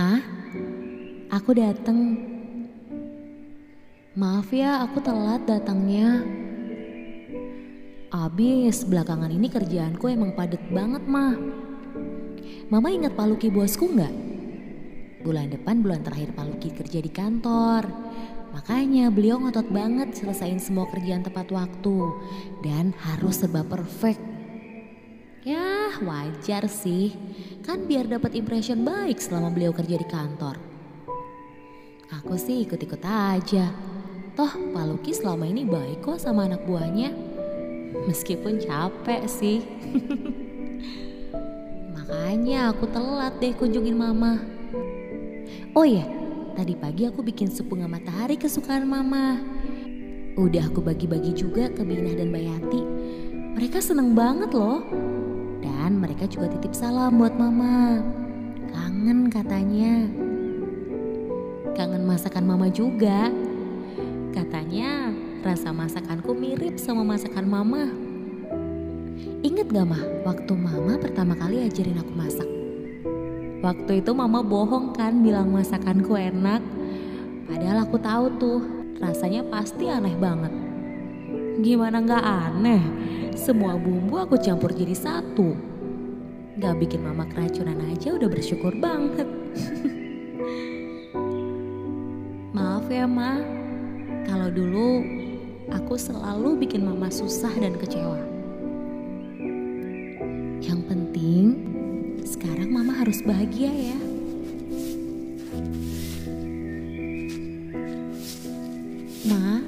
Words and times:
Ma, 0.00 0.16
aku 1.28 1.52
dateng. 1.52 2.16
Maaf 4.16 4.48
ya, 4.48 4.80
aku 4.80 4.96
telat 5.04 5.44
datangnya. 5.44 6.24
Abis 8.08 8.88
belakangan 8.88 9.28
ini 9.28 9.52
kerjaanku 9.52 10.08
emang 10.08 10.32
padet 10.32 10.64
banget, 10.72 11.04
Ma. 11.04 11.36
Mama 12.72 12.88
ingat 12.88 13.12
Pak 13.12 13.28
Luki 13.28 13.52
bosku 13.52 13.92
nggak? 13.92 14.14
Bulan 15.20 15.52
depan 15.52 15.84
bulan 15.84 16.00
terakhir 16.00 16.32
Pak 16.32 16.48
Luki 16.48 16.72
kerja 16.72 17.04
di 17.04 17.12
kantor. 17.12 17.84
Makanya 18.56 19.12
beliau 19.12 19.36
ngotot 19.36 19.68
banget 19.68 20.16
selesain 20.16 20.56
semua 20.56 20.88
kerjaan 20.88 21.28
tepat 21.28 21.52
waktu 21.52 21.98
dan 22.64 22.96
harus 23.04 23.44
serba 23.44 23.68
perfect. 23.68 24.29
Ya 25.40 25.96
wajar 26.04 26.68
sih, 26.68 27.16
kan 27.64 27.88
biar 27.88 28.04
dapat 28.04 28.36
impression 28.36 28.84
baik 28.84 29.16
selama 29.16 29.48
beliau 29.48 29.72
kerja 29.72 29.96
di 29.96 30.04
kantor. 30.04 30.60
Aku 32.20 32.36
sih 32.36 32.68
ikut-ikut 32.68 33.00
aja. 33.00 33.72
Toh 34.36 34.52
Pak 34.52 34.84
Luki 34.84 35.16
selama 35.16 35.48
ini 35.48 35.64
baik 35.64 36.04
kok 36.04 36.20
sama 36.20 36.44
anak 36.44 36.68
buahnya. 36.68 37.16
Meskipun 38.04 38.60
capek 38.60 39.24
sih. 39.24 39.64
Makanya 41.96 42.76
aku 42.76 42.84
telat 42.92 43.40
deh 43.40 43.56
kunjungin 43.56 43.96
mama. 43.96 44.44
Oh 45.72 45.88
iya, 45.88 46.04
tadi 46.52 46.76
pagi 46.76 47.08
aku 47.08 47.24
bikin 47.24 47.48
sup 47.48 47.72
bunga 47.72 47.88
matahari 47.88 48.36
kesukaan 48.36 48.84
mama. 48.84 49.40
Udah 50.36 50.68
aku 50.68 50.84
bagi-bagi 50.84 51.32
juga 51.32 51.72
ke 51.72 51.80
Binah 51.80 52.12
dan 52.12 52.28
Bayati. 52.28 52.82
Mereka 53.56 53.80
seneng 53.80 54.12
banget 54.12 54.52
loh. 54.52 55.09
Mereka 55.90 56.30
juga 56.30 56.46
titip 56.54 56.70
salam 56.70 57.18
buat 57.18 57.34
mama. 57.34 57.98
Kangen 58.70 59.26
katanya. 59.26 60.06
Kangen 61.74 62.06
masakan 62.06 62.46
mama 62.46 62.70
juga. 62.70 63.26
Katanya 64.30 65.10
rasa 65.42 65.74
masakanku 65.74 66.30
mirip 66.30 66.78
sama 66.78 67.02
masakan 67.02 67.46
mama. 67.50 67.90
Ingat 69.42 69.66
gak 69.74 69.88
mah 69.90 70.02
waktu 70.22 70.52
mama 70.54 70.94
pertama 70.94 71.34
kali 71.34 71.66
ajarin 71.66 71.98
aku 71.98 72.12
masak? 72.14 72.48
Waktu 73.60 73.98
itu 73.98 74.14
mama 74.14 74.46
bohong 74.46 74.94
kan 74.94 75.18
bilang 75.26 75.50
masakanku 75.50 76.14
enak. 76.14 76.62
Padahal 77.50 77.82
aku 77.82 77.98
tahu 77.98 78.24
tuh 78.38 78.60
rasanya 79.02 79.42
pasti 79.50 79.90
aneh 79.90 80.14
banget. 80.14 80.54
Gimana 81.66 81.98
gak 81.98 82.22
aneh? 82.22 82.82
Semua 83.34 83.74
bumbu 83.74 84.22
aku 84.22 84.38
campur 84.38 84.70
jadi 84.70 84.94
satu. 84.94 85.69
Gak 86.58 86.82
bikin 86.82 87.06
mama 87.06 87.22
keracunan 87.30 87.78
aja 87.94 88.18
udah 88.18 88.26
bersyukur 88.26 88.74
banget. 88.82 89.28
Maaf 92.56 92.90
ya 92.90 93.06
ma, 93.06 93.38
kalau 94.26 94.50
dulu 94.50 95.06
aku 95.70 95.94
selalu 95.94 96.66
bikin 96.66 96.82
mama 96.82 97.06
susah 97.06 97.54
dan 97.54 97.78
kecewa. 97.78 98.18
Yang 100.58 100.80
penting 100.90 101.44
sekarang 102.26 102.74
mama 102.74 102.98
harus 102.98 103.22
bahagia 103.22 103.70
ya. 103.70 103.98
Ma, 109.30 109.62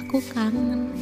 aku 0.00 0.24
kangen. 0.32 0.96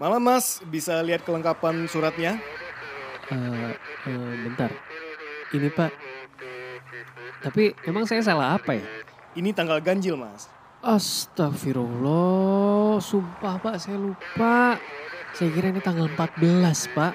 Malam 0.00 0.24
mas, 0.24 0.64
bisa 0.64 0.96
lihat 1.04 1.28
kelengkapan 1.28 1.84
suratnya? 1.84 2.40
Eh, 3.28 3.76
eh, 4.08 4.32
bentar. 4.48 4.72
Ini 5.52 5.68
pak. 5.68 5.92
Tapi 7.44 7.76
emang 7.84 8.08
saya 8.08 8.24
salah 8.24 8.56
apa 8.56 8.80
ya? 8.80 8.86
Ini 9.36 9.52
tanggal 9.52 9.76
ganjil 9.84 10.16
mas. 10.16 10.48
Astagfirullah, 10.80 12.96
sumpah 12.96 13.60
pak 13.60 13.76
saya 13.76 14.00
lupa. 14.00 14.80
Saya 15.36 15.52
kira 15.52 15.68
ini 15.68 15.84
tanggal 15.84 16.08
14 16.16 16.96
pak. 16.96 17.12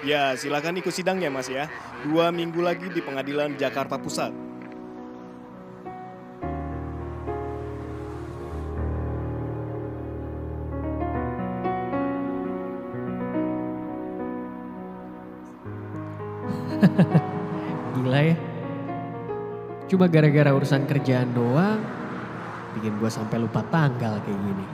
Ya 0.00 0.32
silakan 0.32 0.80
ikut 0.80 0.96
sidang 0.96 1.20
ya 1.20 1.28
mas 1.28 1.52
ya. 1.52 1.68
Dua 2.08 2.32
minggu 2.32 2.64
lagi 2.64 2.88
di 2.88 3.04
pengadilan 3.04 3.52
Jakarta 3.60 4.00
Pusat. 4.00 4.32
Gila 17.98 18.20
ya. 18.20 18.36
Cuma 19.88 20.08
gara-gara 20.08 20.50
urusan 20.56 20.88
kerjaan 20.88 21.36
doang, 21.36 21.80
bikin 22.74 22.96
gue 22.96 23.10
sampai 23.12 23.36
lupa 23.38 23.60
tanggal 23.68 24.16
kayak 24.24 24.40
gini. 24.40 24.66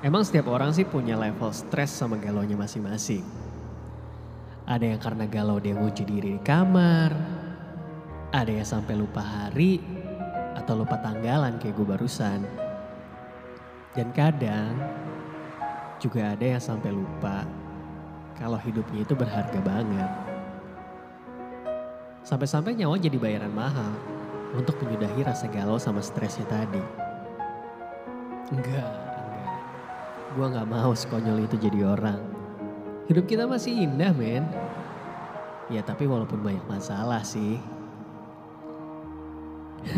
Emang 0.00 0.24
setiap 0.24 0.48
orang 0.48 0.72
sih 0.72 0.88
punya 0.88 1.14
level 1.14 1.52
stres 1.52 1.92
sama 1.92 2.16
galaunya 2.16 2.56
masing-masing. 2.56 3.20
Ada 4.64 4.96
yang 4.96 5.00
karena 5.00 5.24
galau 5.28 5.60
dia 5.60 5.76
ngunci 5.76 6.08
diri 6.08 6.40
di 6.40 6.42
kamar, 6.42 7.12
ada 8.32 8.50
yang 8.50 8.64
sampai 8.64 8.96
lupa 8.96 9.20
hari 9.20 9.82
atau 10.56 10.78
lupa 10.78 10.96
tanggalan 11.04 11.60
kayak 11.60 11.76
gue 11.76 11.86
barusan. 11.86 12.40
Dan 13.92 14.08
kadang 14.14 14.72
juga 16.00 16.32
ada 16.32 16.46
yang 16.56 16.62
sampai 16.62 16.94
lupa 16.94 17.44
kalau 18.38 18.58
hidupnya 18.60 19.02
itu 19.02 19.14
berharga 19.16 19.60
banget. 19.62 20.10
Sampai-sampai 22.20 22.76
nyawa 22.76 23.00
jadi 23.00 23.16
bayaran 23.16 23.50
mahal 23.50 23.96
untuk 24.54 24.76
menyudahi 24.82 25.24
rasa 25.24 25.48
galau 25.48 25.78
sama 25.80 26.04
stresnya 26.04 26.46
tadi. 26.46 26.82
Enggak, 28.50 28.86
enggak. 28.86 29.58
Gue 30.34 30.46
gak 30.46 30.68
mau 30.70 30.94
sekonyol 30.94 31.46
itu 31.46 31.56
jadi 31.58 31.86
orang. 31.86 32.20
Hidup 33.10 33.26
kita 33.26 33.46
masih 33.46 33.74
indah 33.86 34.14
men. 34.14 34.46
Ya 35.70 35.82
tapi 35.82 36.06
walaupun 36.06 36.42
banyak 36.42 36.62
masalah 36.66 37.22
sih. 37.22 37.58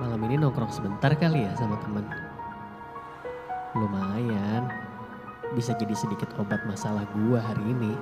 Malam 0.00 0.20
ini 0.28 0.36
nongkrong 0.40 0.72
sebentar 0.72 1.12
kali 1.16 1.44
ya 1.44 1.52
sama 1.56 1.80
temen. 1.80 2.04
Lumayan, 3.76 4.72
bisa 5.54 5.76
jadi 5.78 5.94
sedikit 5.94 6.32
obat 6.40 6.64
masalah 6.66 7.06
gua 7.14 7.38
hari 7.38 7.62
ini. 7.70 7.92